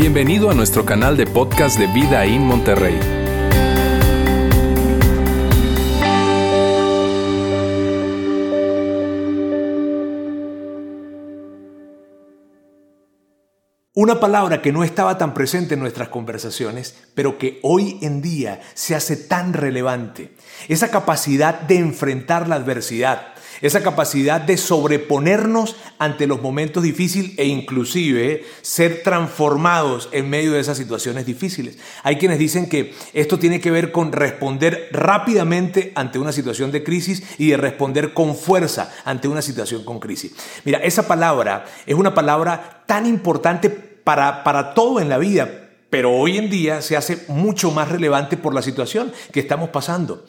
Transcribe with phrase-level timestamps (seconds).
[0.00, 3.00] Bienvenido a nuestro canal de podcast de Vida en Monterrey.
[13.92, 18.60] Una palabra que no estaba tan presente en nuestras conversaciones, pero que hoy en día
[18.74, 20.32] se hace tan relevante.
[20.68, 27.46] Esa capacidad de enfrentar la adversidad, esa capacidad de sobreponernos ante los momentos difíciles e
[27.46, 31.78] inclusive ser transformados en medio de esas situaciones difíciles.
[32.02, 36.84] Hay quienes dicen que esto tiene que ver con responder rápidamente ante una situación de
[36.84, 40.32] crisis y de responder con fuerza ante una situación con crisis.
[40.64, 46.38] Mira, esa palabra es una palabra tan importante para, todo en la vida, pero hoy
[46.38, 50.24] en día se hace mucho más relevante por la situación que estamos pasando.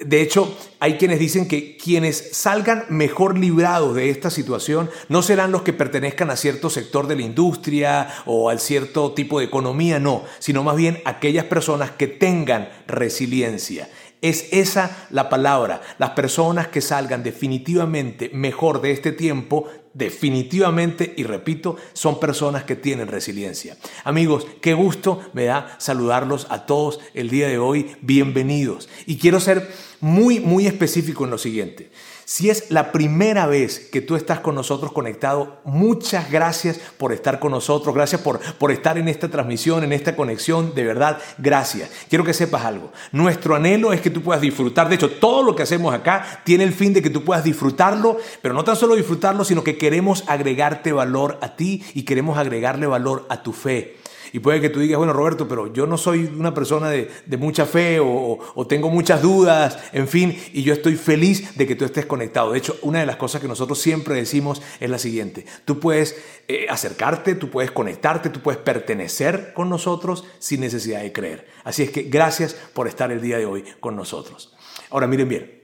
[0.00, 5.50] De hecho, hay quienes dicen que quienes salgan mejor librados de esta situación no serán
[5.50, 9.98] los que pertenezcan a cierto sector de la industria o al cierto tipo de economía,
[9.98, 13.88] no, sino más bien aquellas personas que tengan resiliencia.
[14.20, 15.80] Es esa la palabra.
[15.98, 22.76] Las personas que salgan definitivamente mejor de este tiempo definitivamente, y repito, son personas que
[22.76, 23.76] tienen resiliencia.
[24.04, 27.96] Amigos, qué gusto me da saludarlos a todos el día de hoy.
[28.00, 28.88] Bienvenidos.
[29.06, 29.68] Y quiero ser
[30.00, 31.90] muy, muy específico en lo siguiente.
[32.30, 37.38] Si es la primera vez que tú estás con nosotros conectado, muchas gracias por estar
[37.38, 41.90] con nosotros, gracias por, por estar en esta transmisión, en esta conexión, de verdad, gracias.
[42.10, 45.56] Quiero que sepas algo, nuestro anhelo es que tú puedas disfrutar, de hecho, todo lo
[45.56, 48.94] que hacemos acá tiene el fin de que tú puedas disfrutarlo, pero no tan solo
[48.94, 53.96] disfrutarlo, sino que queremos agregarte valor a ti y queremos agregarle valor a tu fe.
[54.32, 57.66] Y puede que tú digas, bueno, Roberto, pero yo no soy una persona de, mucha
[57.66, 62.06] fe o, tengo muchas dudas, en fin, y yo estoy feliz de que tú estés
[62.06, 62.52] conectado.
[62.52, 66.16] De hecho, una de las cosas que nosotros siempre decimos es la siguiente, tú puedes
[66.48, 71.46] eh, acercarte, tú puedes conectarte, tú puedes pertenecer con nosotros sin necesidad de creer.
[71.64, 74.54] Así es que gracias por estar el día de hoy con nosotros.
[74.90, 75.58] Ahora miren bien,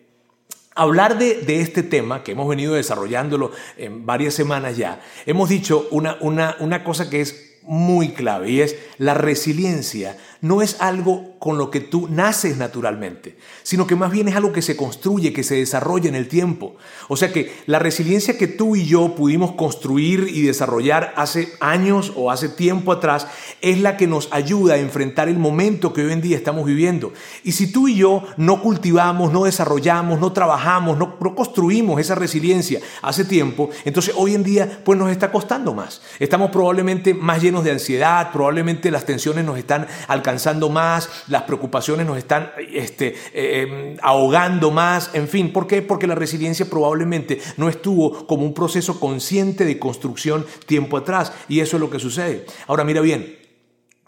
[0.77, 5.87] Hablar de, de, este tema, que hemos venido desarrollándolo en varias semanas ya, hemos dicho
[5.93, 11.39] una, una, una cosa que es muy clave y es la resiliencia no es algo
[11.39, 15.33] con lo que tú naces naturalmente, sino que más bien es algo que se construye,
[15.33, 16.77] que se desarrolla en el tiempo.
[17.09, 22.13] O sea que la resiliencia que tú y yo pudimos construir y desarrollar hace años
[22.15, 23.27] o hace tiempo atrás
[23.63, 27.15] es la que nos ayuda a enfrentar el momento que hoy en día estamos viviendo.
[27.43, 32.81] Y si tú y yo no cultivamos, no desarrollamos, no trabajamos, no, construimos esa resiliencia
[33.01, 36.03] hace tiempo, entonces hoy en día pues nos está costando más.
[36.19, 40.34] Estamos probablemente más llenos de ansiedad, probablemente las tensiones nos están alcanzando
[40.71, 45.83] más, las preocupaciones nos están este, eh, em, ahogando más, en fin, ¿por qué?
[45.83, 51.61] Porque la resiliencia probablemente no estuvo como un proceso consciente de construcción tiempo atrás y
[51.61, 52.47] eso es lo que sucede.
[52.67, 53.39] Ahora mira bien,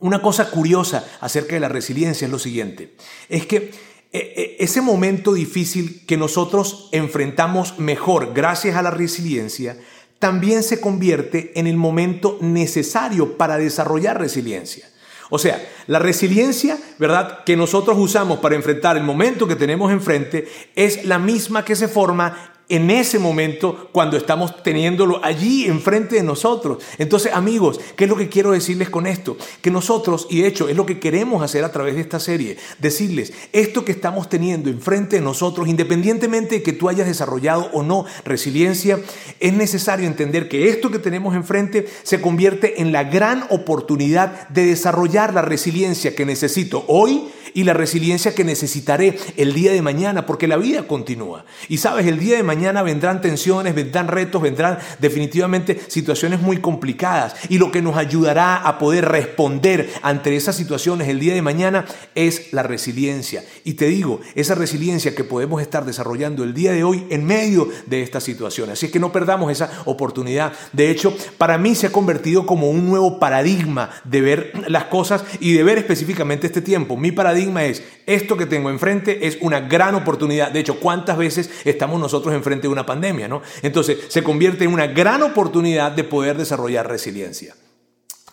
[0.01, 2.95] una cosa curiosa acerca de la resiliencia es lo siguiente,
[3.29, 3.73] es que eh,
[4.13, 9.77] eh, ese momento difícil que nosotros enfrentamos mejor gracias a la resiliencia,
[10.19, 14.89] también se convierte en el momento necesario para desarrollar resiliencia.
[15.31, 20.49] O sea, la resiliencia, ¿verdad?, que nosotros usamos para enfrentar el momento que tenemos enfrente
[20.75, 26.23] es la misma que se forma en ese momento cuando estamos teniéndolo allí enfrente de
[26.23, 26.83] nosotros.
[26.99, 29.37] Entonces, amigos, ¿qué es lo que quiero decirles con esto?
[29.61, 32.57] Que nosotros, y de hecho es lo que queremos hacer a través de esta serie,
[32.79, 37.83] decirles, esto que estamos teniendo enfrente de nosotros, independientemente de que tú hayas desarrollado o
[37.83, 38.99] no resiliencia,
[39.39, 44.67] es necesario entender que esto que tenemos enfrente se convierte en la gran oportunidad de
[44.67, 50.27] desarrollar la resiliencia que necesito hoy y la resiliencia que necesitaré el día de mañana,
[50.27, 51.45] porque la vida continúa.
[51.69, 57.35] Y sabes, el día de mañana vendrán tensiones, vendrán retos, vendrán definitivamente situaciones muy complicadas.
[57.49, 61.85] Y lo que nos ayudará a poder responder ante esas situaciones el día de mañana
[62.15, 63.45] es la resiliencia.
[63.65, 67.69] Y te digo, esa resiliencia que podemos estar desarrollando el día de hoy en medio
[67.87, 68.75] de estas situaciones.
[68.75, 70.53] Así es que no perdamos esa oportunidad.
[70.73, 75.25] De hecho, para mí se ha convertido como un nuevo paradigma de ver las cosas
[75.41, 76.97] y de ver específicamente este tiempo.
[76.97, 80.51] Mi paradigma es, esto que tengo enfrente es una gran oportunidad.
[80.51, 83.29] De hecho, ¿cuántas veces estamos nosotros enfrente de una pandemia?
[83.29, 83.43] ¿no?
[83.63, 87.55] Entonces, se convierte en una gran oportunidad de poder desarrollar resiliencia.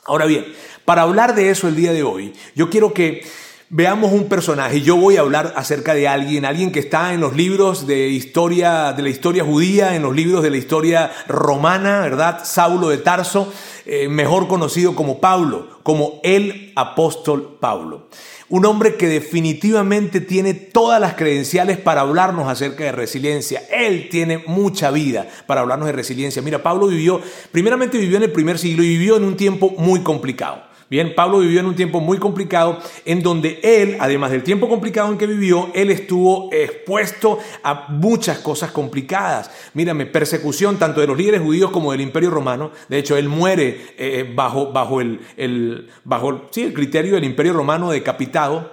[0.06, 0.46] Ahora bien,
[0.86, 3.26] para hablar de eso el día de hoy, yo quiero que
[3.76, 4.82] veamos un personaje.
[4.82, 8.94] Yo voy a hablar acerca de alguien, alguien que está en los libros de historia,
[8.94, 12.42] de la historia judía, en los libros de la historia romana, ¿verdad?
[12.44, 13.52] Saulo de Tarso,
[13.88, 18.10] eh, mejor conocido como Pablo, como el apóstol Pablo.
[18.48, 23.64] Un hombre que definitivamente tiene todas las credenciales para hablarnos acerca de resiliencia.
[23.72, 26.44] Él tiene mucha vida para hablarnos de resiliencia.
[26.44, 27.22] Mira, Pablo vivió,
[27.52, 30.73] primeramente vivió en el primer siglo y vivió en un tiempo muy complicado.
[30.94, 35.12] Bien, Pablo vivió en un tiempo muy complicado en donde él, además del tiempo complicado
[35.12, 39.50] en que vivió, él estuvo expuesto a muchas cosas complicadas.
[39.74, 42.70] Mírame, persecución tanto de los líderes judíos como del imperio romano.
[42.90, 47.54] De hecho, él muere eh, bajo, bajo, el, el, bajo sí, el criterio del imperio
[47.54, 48.73] romano decapitado.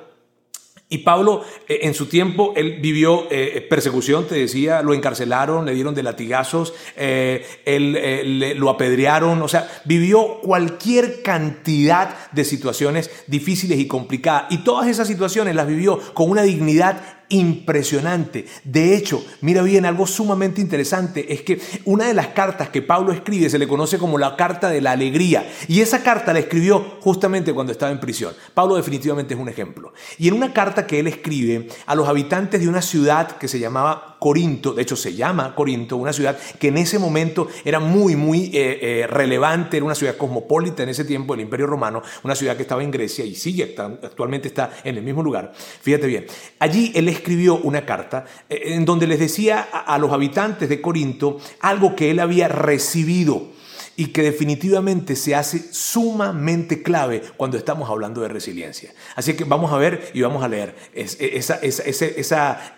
[0.92, 5.72] Y Pablo, eh, en su tiempo, él vivió eh, persecución, te decía, lo encarcelaron, le
[5.72, 13.78] dieron de latigazos, eh, él, lo apedrearon, o sea, vivió cualquier cantidad de situaciones difíciles
[13.78, 14.46] y complicadas.
[14.50, 18.47] Y todas esas situaciones las vivió con una dignidad impresionante.
[18.65, 23.12] De hecho, mira bien, algo sumamente interesante es que una de las cartas que Pablo
[23.12, 25.49] escribe se le conoce como la carta de la alegría.
[25.67, 28.35] Y esa carta la escribió justamente cuando estaba en prisión.
[28.53, 29.93] Pablo definitivamente es un ejemplo.
[30.19, 33.59] Y en una carta que él escribe a los habitantes de una ciudad que se
[33.59, 38.14] llamaba Corinto, de hecho se llama Corinto, una ciudad que en ese momento era muy,
[38.17, 42.34] muy eh, eh, relevante, era una ciudad cosmopolita en ese tiempo del Imperio Romano, una
[42.34, 45.52] ciudad que estaba en Grecia y sigue, actualmente está en el mismo lugar.
[45.55, 46.26] Fíjate bien,
[46.58, 51.38] allí él escribió una carta eh, en donde les decía a los habitantes de Corinto
[51.61, 53.58] algo que él había recibido
[54.00, 58.94] y que definitivamente se hace sumamente clave cuando estamos hablando de resiliencia.
[59.14, 62.25] Así que vamos a ver y vamos a leer ese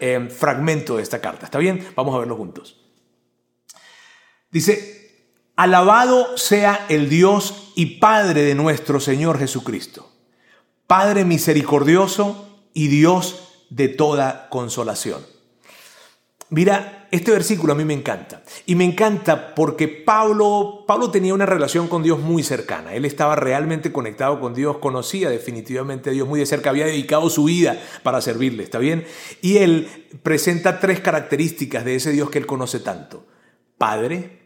[0.01, 1.45] em, fragmento de esta carta.
[1.45, 1.87] ¿Está bien?
[1.95, 2.81] Vamos a verlo juntos.
[4.51, 5.23] Dice,
[5.55, 10.11] alabado sea el Dios y Padre de nuestro Señor Jesucristo,
[10.89, 15.25] Padre misericordioso y Dios de toda consolación.
[16.51, 18.43] Mira, este versículo a mí me encanta.
[18.65, 22.95] Y me encanta porque Pablo, Pablo tenía una relación con Dios muy cercana.
[22.95, 27.29] Él estaba realmente conectado con Dios, conocía definitivamente a Dios muy de cerca, había dedicado
[27.29, 29.05] su vida para servirle, ¿está bien?
[29.43, 33.27] Y él presenta tres características de ese Dios que él conoce tanto.
[33.77, 34.41] Padre,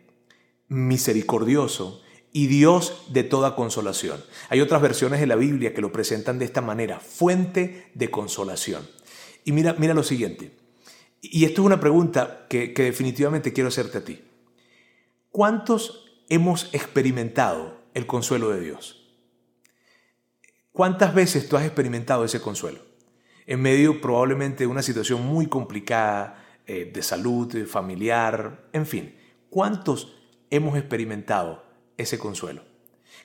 [0.66, 2.02] misericordioso
[2.32, 4.20] y Dios de toda consolación.
[4.48, 8.88] Hay otras versiones de la Biblia que lo presentan de esta manera, fuente de consolación.
[9.44, 10.65] Y mira, mira lo siguiente.
[11.32, 14.22] Y esto es una pregunta que, definitivamente quiero hacerte a ti.
[15.30, 19.02] ¿Cuántos hemos experimentado el consuelo de Dios?
[20.72, 22.80] ¿Cuántas veces tú has experimentado ese consuelo?
[23.46, 29.16] En medio probablemente de una situación muy complicada eh, de salud, familiar, en fin.
[29.50, 30.16] ¿Cuántos
[30.50, 31.64] hemos experimentado
[31.96, 32.62] ese consuelo?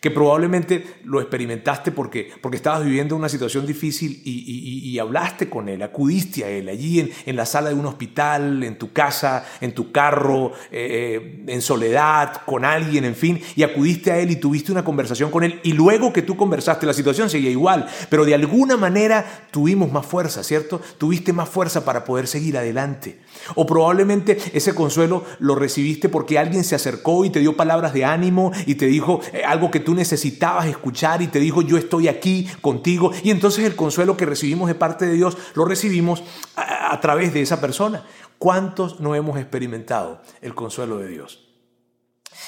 [0.02, 5.82] Que probablemente lo experimentaste porque, porque estabas viviendo una situación difícil y, hablaste con él,
[5.82, 9.74] acudiste a él allí en, en, la sala de un hospital, en tu casa, en
[9.74, 14.72] tu carro, eh, en soledad, con alguien, en fin, y acudiste a él y tuviste
[14.72, 18.36] una conversación con él y luego que tú conversaste la situación seguía igual, pero de
[18.36, 20.82] alguna manera tuvimos más fuerza, ¿cierto?
[20.98, 23.20] Tuviste más fuerza para poder seguir adelante.
[23.56, 28.06] O probablemente ese consuelo lo recibiste porque alguien se acercó y te dio palabras de
[28.06, 32.08] ánimo y te dijo eh, algo que tú necesitabas escuchar y te dijo yo estoy
[32.08, 33.12] aquí contigo.
[33.24, 36.24] Y entonces el consuelo que recibimos de parte de Dios lo recibimos
[36.56, 38.06] a, través de esa persona.
[38.38, 41.48] ¿Cuántos no hemos experimentado el consuelo de Dios?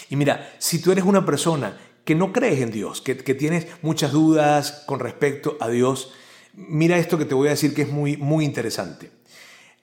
[0.10, 3.68] Y mira, si tú eres una persona que no crees en Dios, que, que tienes
[3.82, 6.12] muchas dudas con respecto a Dios,
[6.54, 9.12] mira esto que te voy a decir que es muy, muy interesante.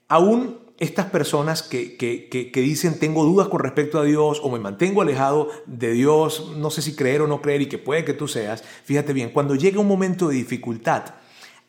[0.08, 5.50] Aún estas personas que, dicen tengo dudas con respecto a Dios o me mantengo alejado
[5.66, 8.64] de Dios, no sé si creer o no creer y que puede que tú seas,
[8.84, 11.04] fíjate bien, cuando llega un momento de dificultad,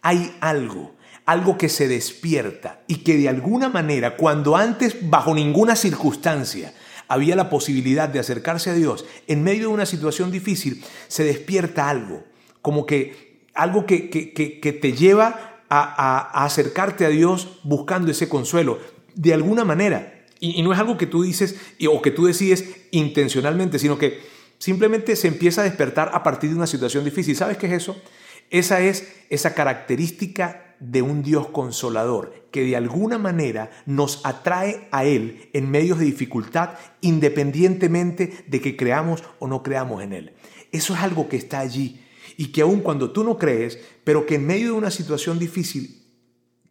[0.02, 5.76] hay algo, algo que se despierta y que de alguna manera, cuando antes bajo ninguna
[5.76, 6.74] circunstancia
[7.10, 11.90] había la posibilidad de acercarse a Dios, en medio de una situación difícil, se despierta
[11.90, 12.24] algo,
[12.62, 18.80] como que algo que, que te lleva a, acercarte a Dios buscando ese consuelo
[19.16, 20.26] de alguna manera.
[20.40, 21.56] Y, no es algo que tú dices
[21.88, 24.20] o que tú decides intencionalmente, sino que
[24.58, 27.36] simplemente se empieza a despertar a partir de una situación difícil.
[27.36, 28.02] ¿Sabes qué es eso?
[28.50, 35.06] Esa es esa característica de un Dios consolador que de alguna manera nos atrae a
[35.06, 40.34] Él en medios de dificultad independientemente de que creamos o no creamos en Él.
[40.72, 42.04] Eso es algo que está allí
[42.36, 46.01] y que aun cuando tú no crees, pero que en medio de una situación difícil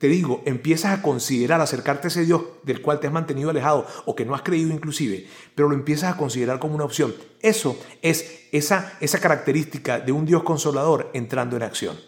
[0.00, 3.86] te digo, empiezas a considerar acercarte a ese Dios del cual te has mantenido alejado
[4.06, 7.14] o que no has creído inclusive, pero lo empiezas a considerar como una opción.
[7.42, 12.00] Eso es esa, esa característica de un Dios consolador entrando en acción.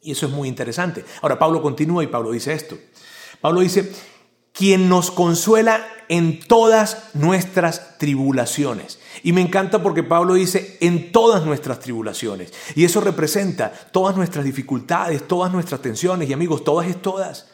[0.00, 1.04] Y eso es muy interesante.
[1.20, 2.78] Ahora Pablo continúa y Pablo dice esto.
[3.40, 3.90] Pablo dice,
[4.60, 8.98] quien nos consuela en todas nuestras tribulaciones.
[9.22, 12.52] Y me encanta porque Pablo dice en todas nuestras tribulaciones.
[12.74, 16.28] Y eso representa todas nuestras dificultades, todas nuestras tensiones.
[16.28, 17.46] Y amigos, todas es todas.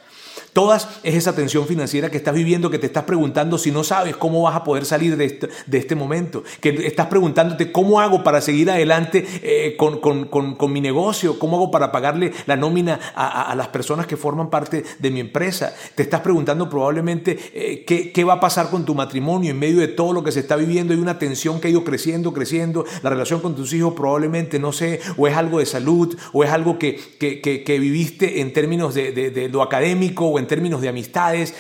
[0.57, 4.17] Todas es esa tensión financiera que estás viviendo, que te estás preguntando si no sabes
[4.17, 8.25] cómo vas a poder salir de este, de este momento, que estás preguntándote cómo hago
[8.25, 13.69] para seguir adelante eh, con, mi negocio, cómo hago para pagarle la nómina a, las
[13.69, 15.75] personas que forman parte de mi empresa.
[15.95, 19.81] Te estás preguntando probablemente eh, qué, qué va a pasar con tu matrimonio en medio
[19.81, 20.95] de todo lo que se está viviendo.
[20.95, 22.87] Hay una tensión que ha ido creciendo, creciendo.
[23.03, 26.51] La relación con tus hijos probablemente, no sé, o es algo de salud, o es
[26.51, 31.55] algo que, que, viviste en términos de, de lo académico o en términos de amistades.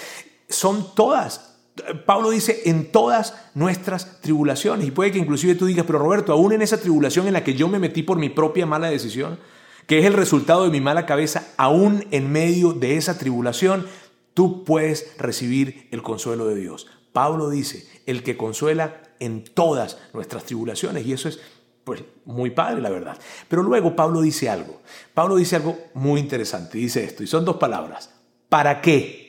[0.48, 1.56] Son todas
[2.06, 4.86] Pablo dice en todas nuestras tribulaciones.
[4.86, 7.54] Y puede que inclusive tú digas, pero Roberto, aún en esa tribulación en la que
[7.54, 9.38] yo me metí por mi propia mala decisión,
[9.86, 13.86] que es el resultado de mi mala cabeza, aún en medio de esa tribulación,
[14.34, 16.86] tú puedes recibir el consuelo de Dios.
[17.12, 21.06] Pablo dice, el que consuela en todas nuestras tribulaciones.
[21.06, 21.40] Y eso es
[21.84, 23.16] pues muy padre, la verdad.
[23.48, 24.80] Pero luego Pablo dice algo.
[25.14, 26.78] Pablo dice algo muy interesante.
[26.78, 28.15] Dice esto, y son dos palabras.
[28.48, 29.26] ¿Para qué?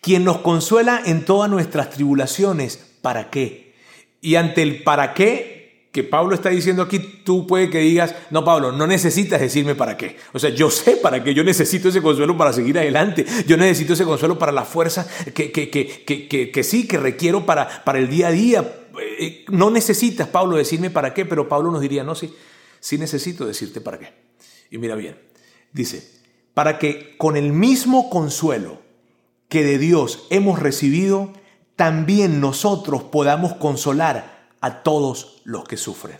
[0.00, 3.74] Quien nos consuela en todas nuestras tribulaciones, ¿para qué?
[4.20, 5.60] Y ante el para qué
[5.92, 9.96] que Pablo está diciendo aquí, tú puede que digas, no Pablo, no necesitas decirme para
[9.96, 10.16] qué.
[10.32, 13.94] O sea, yo sé para qué, yo necesito ese consuelo para seguir adelante, yo necesito
[13.94, 18.08] ese consuelo para la fuerza que, que, que, que sí, que requiero para, para el
[18.08, 18.72] día a día.
[19.18, 22.32] Eh, no necesitas, Pablo, decirme para qué, pero Pablo nos diría, no, sí,
[22.78, 24.12] sí necesito decirte para qué.
[24.70, 25.18] Y mira bien,
[25.72, 26.19] dice,
[26.60, 28.82] para que con el mismo consuelo,
[29.48, 31.32] que de Dios hemos recibido,
[31.74, 36.18] también nosotros podamos consolar a todos los que sufren.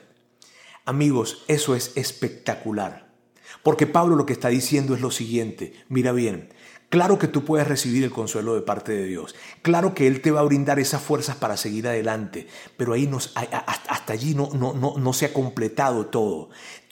[0.87, 3.11] Amigos, eso es espectacular.
[3.63, 6.49] Porque Pablo lo que está diciendo es lo siguiente, mira bien,
[6.89, 10.31] claro que tú puedes recibir el consuelo de parte de Dios, claro que Él te
[10.31, 12.47] va a brindar esas fuerzas para seguir adelante,
[12.79, 16.49] pero ahí hasta allí no se ha completado todo.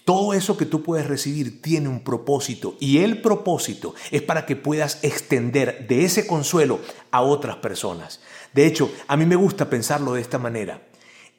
[0.09, 4.57] Todo eso que tú puedes recibir tiene un propósito y el propósito es para que
[4.57, 6.79] puedas extender de ese consuelo
[7.11, 8.23] a otras personas.
[8.55, 10.89] De hecho, a mí me gusta pensarlo de esta manera.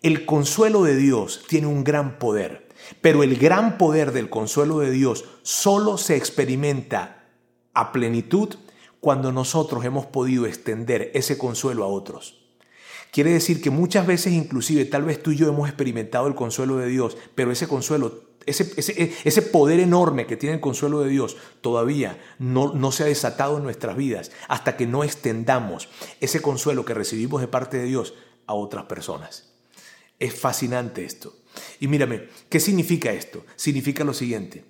[0.03, 2.69] El consuelo de Dios tiene un gran poder,
[3.01, 7.25] pero el gran poder del consuelo de Dios solo se experimenta
[7.73, 8.53] a plenitud
[8.99, 12.48] cuando nosotros hemos podido extender ese consuelo a otros.
[13.11, 16.77] Quiere decir que muchas veces inclusive tal vez tú y yo hemos experimentado el consuelo
[16.77, 22.19] de Dios, pero ese consuelo ese, poder enorme que tiene el consuelo de Dios todavía
[22.39, 25.89] no, no se ha desatado en nuestras vidas hasta que no extendamos
[26.19, 28.13] ese consuelo que recibimos de parte de Dios
[28.47, 29.53] a otras personas.
[30.17, 31.35] Es fascinante esto.
[31.79, 33.45] Y mírame, ¿qué significa esto?
[33.55, 34.65] Significa lo siguiente,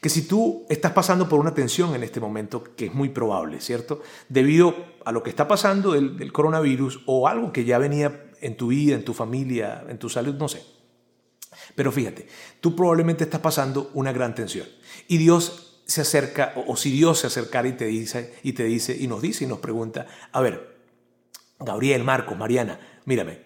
[0.00, 3.60] que si tú estás pasando por una tensión en este momento, que es muy probable,
[3.60, 4.02] ¿cierto?
[4.28, 4.74] Debido
[5.04, 8.94] a lo que está pasando del, coronavirus o algo que ya venía en tu vida,
[8.94, 10.62] en tu familia, en tu salud, no sé.
[11.74, 12.28] Pero fíjate,
[12.60, 14.66] tú probablemente estás pasando una gran tensión
[15.08, 18.96] y Dios se acerca, o, si Dios se acercara y te dice, y te dice,
[18.98, 20.78] y nos dice y nos pregunta, a ver,
[21.58, 23.42] Gabriel, Marcos, Mariana, mírame,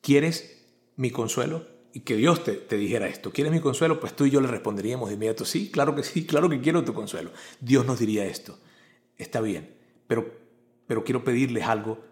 [0.00, 0.62] ¿quieres
[0.96, 1.79] mi consuelo?
[1.92, 3.98] Y que Dios te, te, dijera esto, ¿quieres mi consuelo?
[3.98, 6.84] Pues tú y yo le responderíamos de inmediato, sí, claro que sí, claro que quiero
[6.84, 7.32] tu consuelo.
[7.60, 8.58] Dios nos diría esto,
[9.18, 9.74] está bien,
[10.06, 10.32] pero,
[10.86, 12.10] pero quiero pedirles algo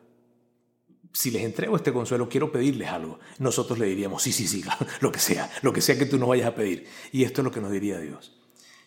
[1.12, 3.18] si les entrego este consuelo, quiero pedirles algo.
[3.38, 4.64] Nosotros le diríamos, sí, sí, sí,
[5.00, 6.87] lo que sea, lo que sea que tú nos vayas a pedir.
[7.12, 8.37] Y esto es lo que nos diría Dios.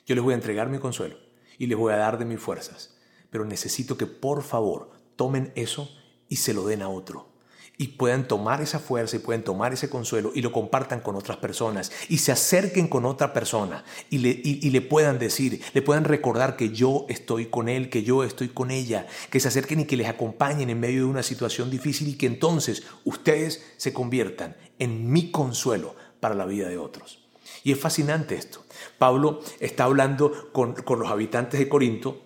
[0.05, 1.17] Yo les voy a entregar mi consuelo
[1.57, 2.97] y les voy a dar de mis fuerzas,
[3.29, 5.89] pero necesito que por favor tomen eso
[6.27, 7.30] y se lo den a otro
[7.77, 11.37] y puedan tomar esa fuerza y pueden tomar ese consuelo y lo compartan con otras
[11.37, 16.55] personas y se acerquen con otra persona y le, le puedan decir, le puedan recordar
[16.57, 19.97] que yo estoy con él, que yo estoy con ella, que se acerquen y que
[19.97, 25.11] les acompañen en medio de una situación difícil y que entonces ustedes se conviertan en
[25.11, 27.19] mi consuelo para la vida de otros.
[27.63, 28.63] Y es fascinante esto.
[28.97, 32.21] Pablo está hablando con, con los habitantes de Corinto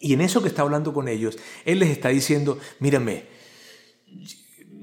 [0.00, 3.24] y en eso que está hablando con ellos, él les está diciendo, mírame,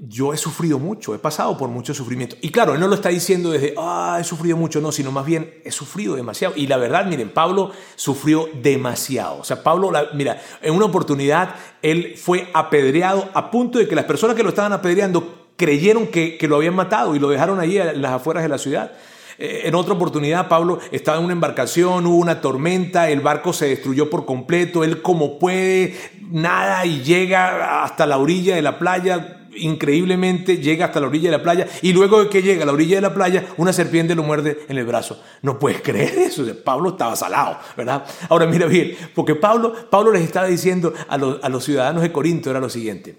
[0.03, 2.36] yo he sufrido mucho, he pasado por mucho sufrimiento.
[2.41, 5.25] Y claro, él no lo está diciendo desde, ah, he sufrido mucho, no, sino más
[5.25, 6.55] bien, he sufrido demasiado.
[6.58, 9.38] Y la verdad, miren, Pablo sufrió demasiado.
[9.38, 11.53] O sea, Pablo, mira, en una oportunidad,
[11.84, 16.39] él fue apedreado a punto de que las personas que lo estaban apedreando creyeron que,
[16.50, 18.93] lo habían matado y lo dejaron allí en las afueras de la ciudad.
[19.38, 23.67] Eh, en otra oportunidad, Pablo estaba en una embarcación, hubo una tormenta, el barco se
[23.67, 25.96] destruyó por completo, él como puede,
[26.31, 31.38] nada y llega hasta la orilla de la playa, increíblemente llega hasta la orilla de
[31.38, 34.15] la playa y luego de que llega a la orilla de la playa, una serpiente
[34.15, 35.22] lo muerde en el brazo.
[35.41, 36.46] No puedes creer eso.
[36.63, 38.05] Pablo estaba salado, ¿verdad?
[38.29, 42.12] Ahora mira bien, porque Pablo, Pablo les estaba diciendo a los, a los ciudadanos de
[42.12, 43.17] Corinto era lo siguiente.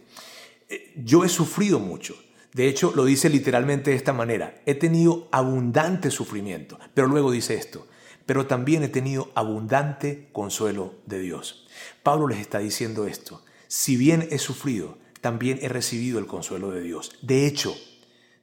[0.69, 2.15] Eh, yo he sufrido mucho.
[2.55, 4.61] De hecho, lo dice literalmente de esta manera.
[4.67, 6.79] He tenido abundante sufrimiento.
[6.95, 7.87] Pero luego dice esto.
[8.25, 11.67] pero también he tenido abundante consuelo de Dios.
[12.05, 13.43] Pablo les está diciendo esto.
[13.67, 17.13] Si bien he sufrido, también he recibido el consuelo de Dios.
[17.23, 17.75] De hecho,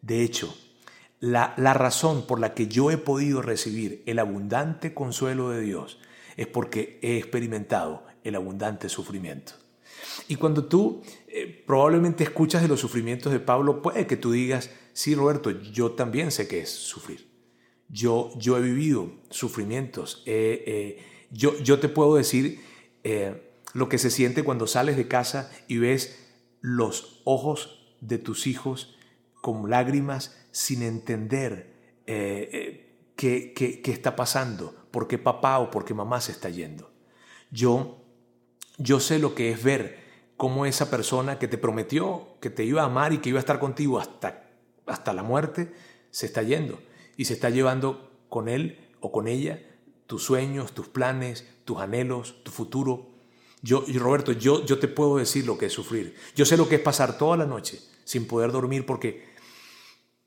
[0.02, 0.58] de hecho,
[1.20, 6.00] la, la, razón por la que yo he podido recibir el abundante consuelo de Dios
[6.38, 9.54] es porque he experimentado el abundante sufrimiento.
[10.28, 14.72] Y cuando tú eh, probablemente escuchas de los sufrimientos de Pablo, puede que tú digas,
[14.94, 17.28] sí, Roberto, yo también sé qué es sufrir.
[17.90, 20.24] Yo, yo he vivido sufrimientos.
[21.32, 22.62] yo, yo te puedo decir
[23.04, 26.29] eh, lo que se siente cuando sales de casa y ves
[26.62, 28.98] los ojos de tus hijos
[29.42, 31.74] con lágrimas sin entender
[32.06, 36.92] eh, qué, qué, está pasando, por qué papá o por qué mamá se está yendo.
[37.52, 38.04] Yo,
[38.78, 40.00] yo sé lo que es ver
[40.38, 43.42] cómo esa persona que te prometió que te iba a amar y que iba a
[43.42, 44.50] estar contigo hasta,
[44.86, 45.74] hasta la muerte,
[46.12, 46.80] se está yendo
[47.18, 49.62] y se está llevando con él o con ella
[50.08, 53.12] tus sueños, tus planes, tus anhelos, tu futuro.
[53.62, 56.16] Yo, Roberto, yo, yo te puedo decir lo que es sufrir.
[56.36, 59.30] Yo sé lo que es pasar toda la noche sin poder dormir porque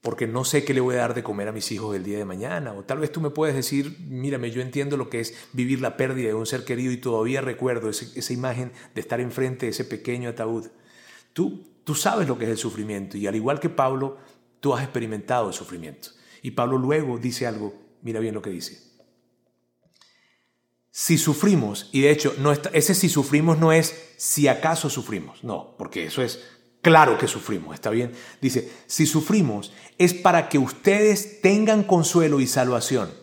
[0.02, 2.18] porque no sé qué le voy a dar de comer a mis hijos el día
[2.18, 2.72] de mañana.
[2.72, 5.96] O tal vez tú me puedes decir, mírame, yo entiendo lo que es vivir la
[5.96, 9.84] pérdida de un ser querido y todavía recuerdo esa imagen de estar enfrente de ese
[9.84, 10.66] pequeño ataúd.
[11.32, 14.18] Tú, tú sabes lo que es el sufrimiento y al igual que Pablo,
[14.58, 16.08] tú has experimentado el sufrimiento.
[16.42, 17.72] Y Pablo luego dice algo,
[18.02, 18.91] mira bien lo que dice.
[20.92, 25.74] Si sufrimos, y de hecho no ese si sufrimos no es si acaso sufrimos, no,
[25.76, 26.38] porque eso es
[26.82, 28.12] Claro que sufrimos, ¿está bien?
[28.40, 33.21] Dice, si sufrimos es para que ustedes tengan consuelo y salvación.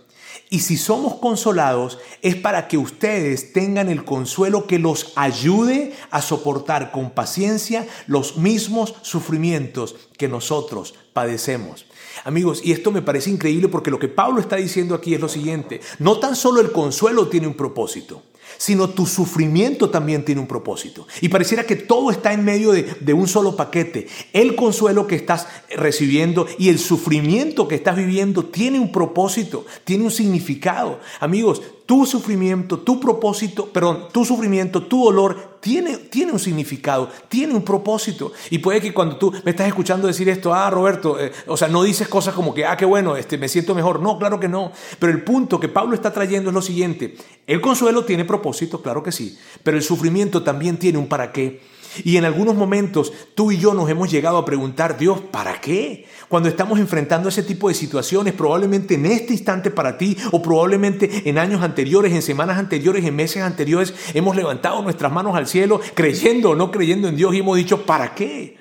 [0.50, 6.22] Y si somos consolados es para que ustedes tengan el consuelo que los ayude a
[6.22, 11.86] soportar con paciencia los mismos sufrimientos que nosotros padecemos.
[12.24, 15.30] Amigos, y esto me parece increíble porque lo que Pablo está diciendo aquí es lo
[15.30, 18.24] siguiente, no tan solo el consuelo tiene un propósito,
[18.58, 21.08] sino tu sufrimiento también tiene un propósito.
[21.22, 24.08] Y pareciera que todo está en medio de, un solo paquete.
[24.34, 30.06] El consuelo que estás recibiendo y el sufrimiento que estás viviendo tiene un propósito, tiene
[30.06, 31.00] un significado.
[31.20, 37.56] Amigos, tu sufrimiento, tu propósito, perdón, tu sufrimiento, tu dolor tiene, tiene un significado, tiene
[37.56, 38.32] un propósito.
[38.52, 41.68] Y puede que cuando tú me estás escuchando decir esto, ah, Roberto, eh, o sea,
[41.68, 44.02] no dices cosas como que, ah, qué bueno, este, me siento mejor.
[44.02, 44.72] No, claro que no.
[45.00, 47.18] Pero el punto que Pablo está trayendo es lo siguiente.
[47.48, 49.36] El consuelo tiene propósito, claro que sí.
[49.64, 51.60] Pero el sufrimiento también tiene un para qué.
[52.04, 56.06] Y en algunos momentos tú y yo nos hemos llegado a preguntar, Dios, ¿para qué?
[56.28, 61.28] Cuando estamos enfrentando ese tipo de situaciones, probablemente en este instante para ti o probablemente
[61.30, 65.82] en años anteriores, en semanas anteriores, en meses anteriores, hemos levantado nuestras manos al cielo
[65.96, 68.59] creyendo o no creyendo en Dios y hemos dicho, ¿para qué?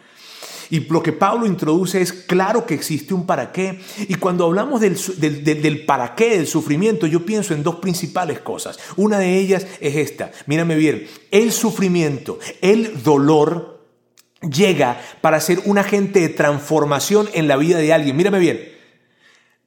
[0.70, 3.80] Y lo que Pablo introduce es claro que existe un para qué.
[4.08, 8.78] Y cuando hablamos del, del, para qué del sufrimiento, yo pienso en dos principales cosas.
[8.96, 10.30] Una de ellas es esta.
[10.46, 13.78] Mírame bien, el sufrimiento, el dolor
[14.42, 18.16] llega para ser un agente de transformación en la vida de alguien.
[18.16, 18.78] Mírame bien.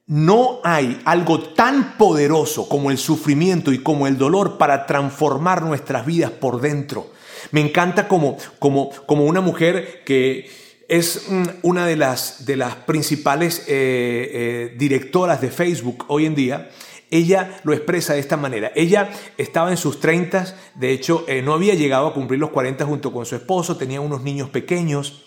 [0.06, 6.04] No hay algo tan poderoso como el sufrimiento y como el dolor para transformar nuestras
[6.06, 7.10] vidas por dentro.
[7.50, 10.50] Me encanta como, como, como una mujer que,
[10.92, 16.34] es mm, una de las, de las principales eh, eh, directoras de Facebook hoy en
[16.34, 16.70] día.
[17.10, 18.72] Ella lo expresa de esta manera.
[18.74, 22.84] Ella estaba en sus 30, de hecho eh, no había llegado a cumplir los 40
[22.84, 25.22] junto con su esposo, tenía unos niños pequeños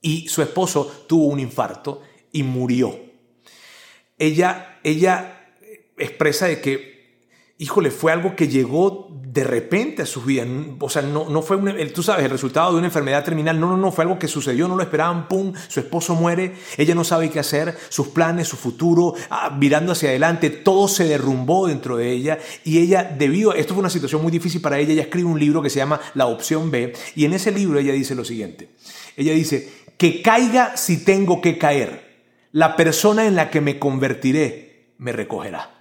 [0.00, 2.96] y su esposo tuvo un infarto y murió.
[4.16, 5.50] Ella, ella
[5.96, 6.98] expresa de que
[7.58, 10.46] híjole, fue algo que llegó de repente a su vida.
[10.80, 13.60] O sea, no, no fue, un, tú sabes, el resultado de una enfermedad terminal.
[13.60, 16.94] No, no, no, fue algo que sucedió, no lo esperaban, pum, su esposo muere, ella
[16.94, 21.66] no sabe qué hacer, sus planes, su futuro, ah, mirando hacia adelante, todo se derrumbó
[21.66, 24.92] dentro de ella y ella, debido a esto fue una situación muy difícil para ella,
[24.92, 27.92] ella escribe un libro que se llama La opción B y en ese libro ella
[27.92, 28.70] dice lo siguiente.
[29.16, 34.94] Ella dice, que caiga si tengo que caer, la persona en la que me convertiré
[34.96, 35.77] me recogerá.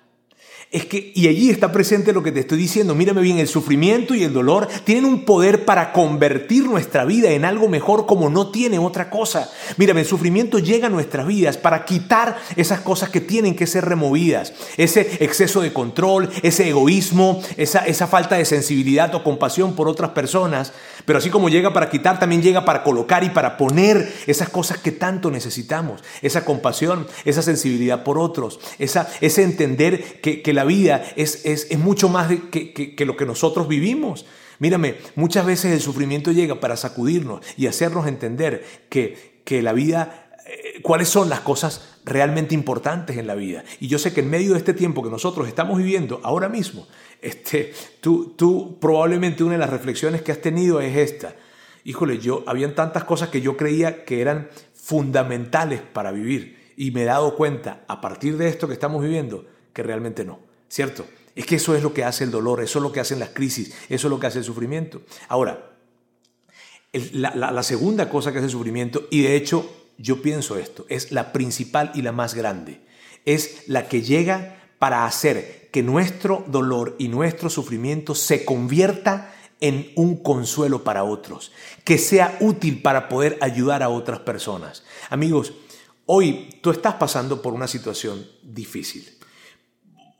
[0.70, 4.14] Es que, y allí está presente lo que te estoy diciendo, mírame bien, el sufrimiento
[4.16, 8.52] y el dolor tienen un poder para convertir nuestra vida en algo mejor como no
[8.52, 9.50] tiene otra cosa.
[9.78, 13.86] Mírame, el sufrimiento llega a nuestras vidas para quitar esas cosas que tienen que ser
[13.86, 19.88] removidas, ese exceso de control, ese egoísmo, esa, esa falta de sensibilidad o compasión por
[19.88, 20.74] otras personas,
[21.06, 24.80] pero así como llega para quitar, también llega para colocar y para poner esas cosas
[24.80, 30.66] que tanto necesitamos, esa compasión, esa sensibilidad por otros, esa, ese entender que, que la
[30.66, 34.26] vida es, es, mucho más que, que, lo que nosotros vivimos.
[34.60, 40.30] Mírame, muchas veces el sufrimiento llega para sacudirnos y hacernos entender que, que la vida,
[40.46, 43.64] eh, cuáles son las cosas realmente importantes en la vida.
[43.80, 46.88] Y yo sé que en medio de este tiempo que nosotros estamos viviendo ahora mismo,
[47.22, 51.36] este, tú, tú probablemente una de las reflexiones que has tenido es esta.
[51.84, 57.04] Híjole, yo habían tantas cosas que yo creía que eran fundamentales para vivir y me
[57.04, 61.06] he dado cuenta a partir de esto que estamos viviendo que realmente no, ¿cierto?
[61.36, 63.30] Es que eso es lo que hace el dolor, eso es lo que hacen las
[63.30, 65.04] crisis, eso es lo que hace el sufrimiento.
[65.28, 65.72] Ahora,
[67.14, 71.12] la, la segunda cosa que hace el sufrimiento, y de hecho yo pienso esto, es
[71.12, 72.82] la principal y la más grande.
[73.26, 79.92] Es la que llega para hacer que nuestro dolor y nuestro sufrimiento se convierta en
[79.96, 81.52] un consuelo para otros,
[81.84, 84.84] que sea útil para poder ayudar a otras personas.
[85.10, 85.54] Amigos,
[86.06, 89.17] hoy tú estás pasando por una situación difícil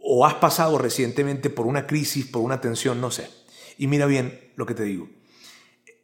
[0.10, 3.30] o has pasado recientemente por una crisis, por una tensión, no sé.
[3.78, 5.10] Y mira bien lo que te digo.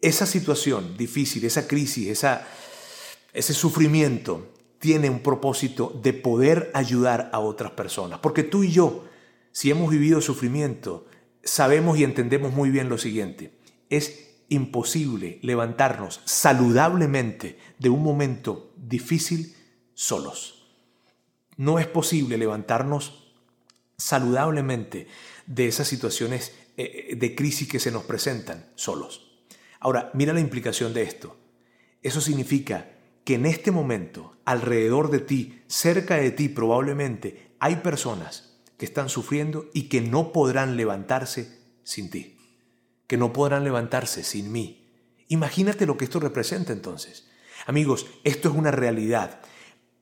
[0.02, 2.46] Esa situación difícil, esa crisis, esa,
[3.32, 8.20] ese sufrimiento tiene un propósito de poder ayudar a otras personas.
[8.20, 9.06] Porque tú y yo,
[9.54, 11.06] si hemos vivido sufrimiento,
[11.42, 13.58] sabemos y entendemos muy bien lo siguiente.
[13.90, 19.56] Es imposible levantarnos saludablemente de un momento difícil
[19.94, 20.68] solos.
[21.56, 23.23] No es posible levantarnos
[24.04, 25.08] saludablemente
[25.48, 29.32] de esas situaciones eh, de crisis que se nos presentan solos.
[29.80, 31.38] Ahora, mira la implicación de esto.
[32.02, 32.90] Eso significa
[33.24, 39.08] que en este momento, alrededor de ti, cerca de ti probablemente, hay personas que están
[39.08, 42.38] sufriendo y que no podrán levantarse sin ti,
[43.08, 44.92] que no podrán levantarse sin mí.
[45.30, 47.30] Imagínate lo que esto representa entonces.
[47.66, 49.40] Amigos, esto es una realidad.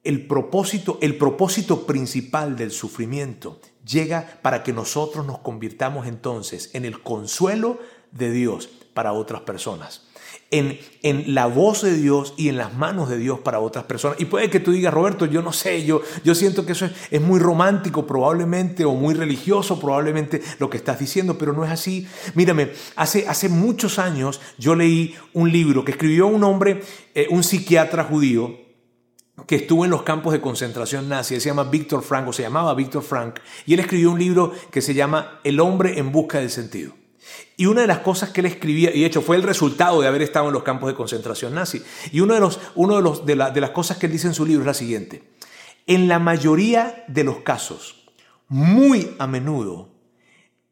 [0.03, 6.85] El propósito, el propósito principal del sufrimiento llega para que nosotros nos convirtamos entonces en
[6.85, 7.79] el consuelo
[8.11, 10.07] de Dios para otras personas
[10.51, 14.19] en, en, la voz de Dios y en las manos de Dios para otras personas.
[14.19, 17.21] Y puede que tú digas, Roberto, yo no sé, yo, yo siento que eso es,
[17.21, 22.05] muy romántico probablemente o muy religioso probablemente lo que estás diciendo, pero no es así.
[22.35, 26.81] Mírame, hace, hace muchos años yo leí un libro que escribió un hombre,
[27.15, 28.70] eh, un psiquiatra judío,
[29.45, 33.03] que estuvo en los campos de concentración nazi, se llama Víctor Frank, se llamaba Víctor
[33.03, 36.93] Frank, y él escribió un libro que se llama El hombre en busca del sentido.
[37.55, 40.07] Y una de las cosas que él escribía, y de hecho fue el resultado de
[40.07, 43.25] haber estado en los campos de concentración nazi, y uno de, los, uno de, los,
[43.25, 45.23] de, de las cosas que él dice en su libro es la siguiente.
[45.87, 48.03] En la mayoría de los casos,
[48.47, 49.89] muy a menudo,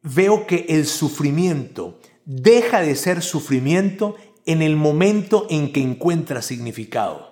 [0.02, 7.29] veo que el sufrimiento deja de ser sufrimiento en el momento en que encuentra significado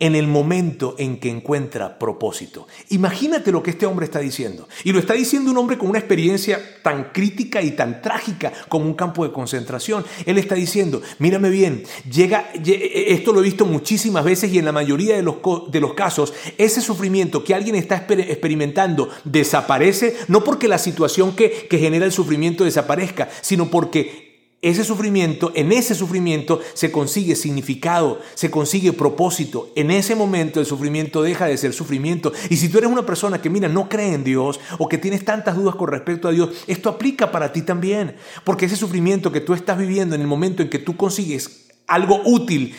[0.00, 2.68] en el momento en que encuentra propósito.
[2.90, 4.68] Imagínate lo que este hombre está diciendo.
[4.84, 8.86] Y lo está diciendo un hombre con una experiencia tan crítica y tan trágica como
[8.86, 10.04] un campo de concentración.
[10.24, 14.72] Él está diciendo, mírame bien, llega, esto lo he visto muchísimas veces y en la
[14.72, 15.36] mayoría de los,
[15.70, 21.66] de los casos, ese sufrimiento que alguien está experimentando desaparece, no porque la situación que,
[21.68, 24.27] que genera el sufrimiento desaparezca, sino porque
[24.60, 29.70] ese sufrimiento, en ese sufrimiento se consigue significado, se consigue propósito.
[29.76, 32.32] En ese momento el sufrimiento deja de ser sufrimiento.
[32.50, 35.24] Y si tú eres una persona que, mira, no cree en Dios o que tienes
[35.24, 38.16] tantas dudas con respecto a Dios, esto aplica para ti también.
[38.42, 42.20] Porque ese sufrimiento que tú estás viviendo en el momento en que tú consigues algo
[42.24, 42.74] útil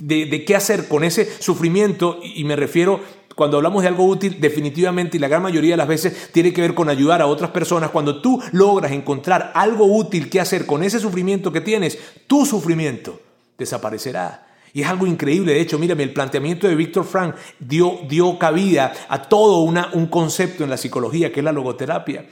[0.00, 3.00] de, qué hacer con ese sufrimiento, y me refiero
[3.40, 6.60] cuando hablamos de algo útil, definitivamente y la gran mayoría de las veces tiene que
[6.60, 7.88] ver con ayudar a otras personas.
[7.88, 13.18] Cuando tú logras encontrar algo útil que hacer con ese sufrimiento que tienes, tu sufrimiento
[13.56, 14.46] desaparecerá.
[14.74, 15.54] Y es algo increíble.
[15.54, 20.08] De hecho, mírame, el planteamiento de Víctor Frank dio, dio cabida a todo una, un
[20.08, 22.26] concepto en la psicología que es la logoterapia.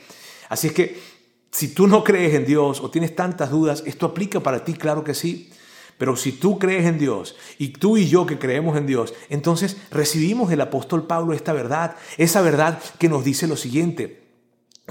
[0.50, 1.00] Así es que
[1.50, 5.04] si tú no crees en Dios o tienes tantas dudas, esto aplica para ti, claro
[5.04, 5.48] que sí.
[5.98, 9.76] Pero si tú crees en Dios y tú y yo que creemos en Dios, entonces
[9.90, 14.22] recibimos del apóstol Pablo esta verdad, esa verdad que nos dice lo siguiente,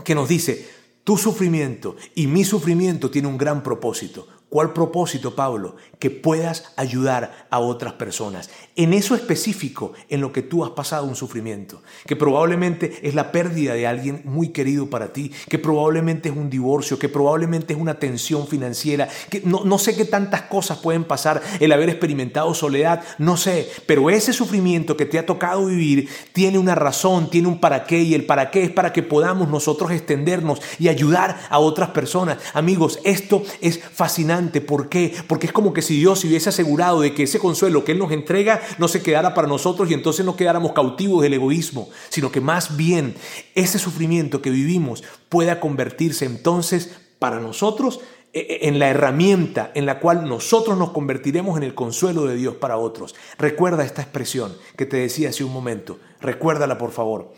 [0.03, 0.67] que nos dice,
[1.05, 4.27] tu sufrimiento y mi sufrimiento tiene un gran propósito.
[4.49, 5.75] ¿Cuál propósito, Pablo?
[5.99, 8.49] Que puedas ayudar a otras personas.
[8.77, 13.33] En eso específico, en lo que tú has pasado un sufrimiento, que probablemente es la
[13.33, 17.79] pérdida de alguien muy querido para ti, que probablemente es un divorcio, que probablemente es
[17.79, 22.53] una tensión financiera, que no, no sé qué tantas cosas pueden pasar, el haber experimentado
[22.53, 27.49] soledad, no sé, pero ese sufrimiento que te ha tocado vivir tiene una razón, tiene
[27.49, 31.37] un para qué, y el para qué es para que podamos nosotros extendernos y ayudar
[31.49, 32.37] a otras personas.
[32.53, 35.13] Amigos, esto es fascinante ¿Por qué?
[35.27, 37.99] Porque es como que si Dios se hubiese asegurado de que ese consuelo que Él
[37.99, 42.31] nos entrega no se quedara para nosotros y entonces no quedáramos cautivos del egoísmo, sino
[42.31, 43.15] que más bien
[43.55, 47.99] ese sufrimiento que vivimos pueda convertirse entonces para nosotros
[48.33, 52.35] e, e, en la herramienta en la cual nosotros nos convertiremos en el consuelo de
[52.35, 53.15] Dios para otros.
[53.39, 57.33] Recuerda esta expresión que te decía hace un momento, recuérdala por favor.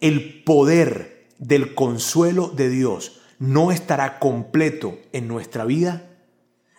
[0.00, 6.05] El poder del consuelo de Dios no estará completo en nuestra vida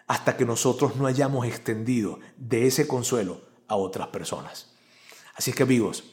[0.07, 4.73] hasta que nosotros no hayamos extendido de ese consuelo a otras personas.
[5.35, 6.05] Así que amigos,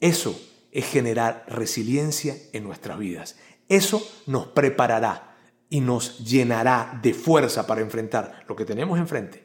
[0.00, 0.38] eso
[0.72, 3.36] es generar resiliencia en nuestras vidas.
[3.68, 5.36] Eso nos preparará
[5.68, 9.44] y nos llenará de fuerza para enfrentar lo que tenemos enfrente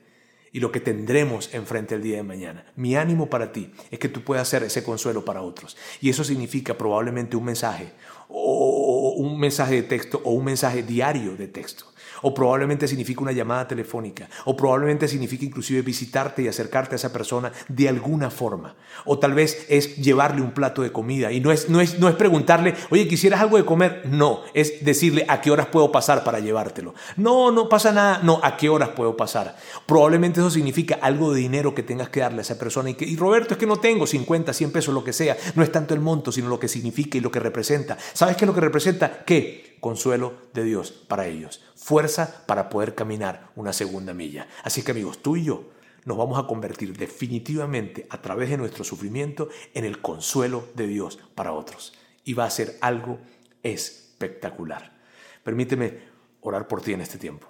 [0.53, 2.65] y lo que tendremos enfrente el día de mañana.
[2.75, 5.77] Mi ánimo para ti es que tú puedas ser ese consuelo para otros.
[6.01, 7.91] Y eso significa probablemente un mensaje,
[8.29, 11.85] o un mensaje de texto, o un mensaje diario de texto
[12.21, 17.13] o probablemente significa una llamada telefónica, o probablemente significa inclusive visitarte y acercarte a esa
[17.13, 18.75] persona de alguna forma,
[19.05, 22.09] o tal vez es llevarle un plato de comida y no es, no es, no
[22.09, 24.03] es preguntarle, oye, ¿quisieras algo de comer?
[24.05, 26.93] No, es decirle a qué horas puedo pasar para llevártelo.
[27.15, 29.55] No, no pasa nada, no, a qué horas puedo pasar.
[29.85, 33.05] Probablemente eso significa algo de dinero que tengas que darle a esa persona y, que,
[33.05, 35.93] y Roberto, es que no tengo 50, 100 pesos, lo que sea, no es tanto
[35.93, 37.97] el monto, sino lo que significa y lo que representa.
[38.13, 39.23] ¿Sabes qué es lo que representa?
[39.25, 39.67] ¿Qué?
[39.79, 44.49] consuelo de Dios para ellos, fuerza para poder caminar una segunda milla.
[44.61, 45.69] Así que amigos, tú y yo
[46.03, 51.17] nos vamos a convertir definitivamente a través de nuestro sufrimiento en el consuelo de Dios
[51.33, 51.93] para otros.
[52.25, 53.19] Y va a ser algo
[53.63, 54.97] espectacular.
[55.45, 55.99] Permíteme
[56.41, 57.47] orar por ti en este tiempo.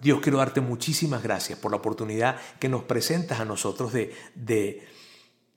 [0.00, 4.88] Dios, quiero darte muchísimas gracias por la oportunidad que nos presentas a nosotros de, de,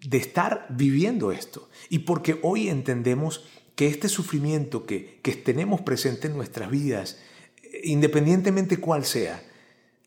[0.02, 1.70] de estar viviendo esto.
[1.88, 3.46] Y porque hoy entendemos
[3.78, 7.20] que este sufrimiento que, que tenemos presente en nuestras vidas,
[7.84, 9.44] independientemente cuál sea,